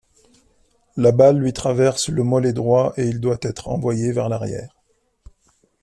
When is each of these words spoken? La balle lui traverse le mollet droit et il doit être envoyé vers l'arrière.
La 0.97 1.11
balle 1.11 1.37
lui 1.37 1.53
traverse 1.53 2.09
le 2.09 2.23
mollet 2.23 2.53
droit 2.53 2.91
et 2.97 3.07
il 3.07 3.19
doit 3.19 3.37
être 3.43 3.67
envoyé 3.67 4.11
vers 4.11 4.29
l'arrière. 4.29 4.75